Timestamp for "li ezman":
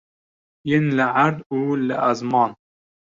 1.87-2.51